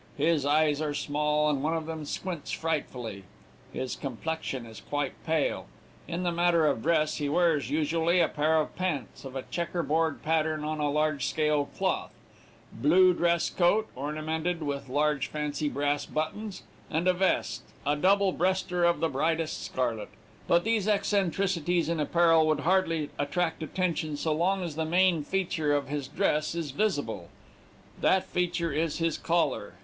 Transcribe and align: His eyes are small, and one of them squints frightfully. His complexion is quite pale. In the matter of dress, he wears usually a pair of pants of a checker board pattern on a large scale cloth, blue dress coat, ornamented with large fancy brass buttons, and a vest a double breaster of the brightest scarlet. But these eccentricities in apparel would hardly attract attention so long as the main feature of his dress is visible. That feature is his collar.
His 0.17 0.47
eyes 0.47 0.81
are 0.81 0.95
small, 0.95 1.47
and 1.47 1.61
one 1.61 1.77
of 1.77 1.85
them 1.85 2.05
squints 2.05 2.49
frightfully. 2.49 3.23
His 3.71 3.95
complexion 3.95 4.65
is 4.65 4.81
quite 4.81 5.13
pale. 5.27 5.67
In 6.07 6.23
the 6.23 6.31
matter 6.31 6.65
of 6.65 6.81
dress, 6.81 7.17
he 7.17 7.29
wears 7.29 7.69
usually 7.69 8.19
a 8.19 8.27
pair 8.27 8.59
of 8.59 8.75
pants 8.75 9.25
of 9.25 9.35
a 9.35 9.43
checker 9.43 9.83
board 9.83 10.23
pattern 10.23 10.63
on 10.63 10.79
a 10.79 10.89
large 10.89 11.27
scale 11.27 11.69
cloth, 11.77 12.11
blue 12.73 13.13
dress 13.13 13.51
coat, 13.51 13.89
ornamented 13.95 14.63
with 14.63 14.89
large 14.89 15.27
fancy 15.27 15.69
brass 15.69 16.07
buttons, 16.07 16.63
and 16.89 17.07
a 17.07 17.13
vest 17.13 17.61
a 17.85 17.95
double 17.95 18.31
breaster 18.33 18.83
of 18.89 19.01
the 19.01 19.07
brightest 19.07 19.63
scarlet. 19.63 20.09
But 20.47 20.63
these 20.63 20.87
eccentricities 20.87 21.89
in 21.89 21.99
apparel 21.99 22.47
would 22.47 22.61
hardly 22.61 23.11
attract 23.19 23.61
attention 23.61 24.17
so 24.17 24.33
long 24.33 24.63
as 24.63 24.75
the 24.75 24.83
main 24.83 25.23
feature 25.23 25.75
of 25.75 25.89
his 25.89 26.07
dress 26.07 26.55
is 26.55 26.71
visible. 26.71 27.29
That 27.99 28.23
feature 28.23 28.71
is 28.73 28.97
his 28.97 29.19
collar. 29.19 29.73